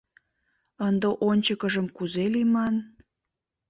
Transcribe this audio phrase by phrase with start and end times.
[0.87, 2.75] Ынде ончыкыжым кузе лийман?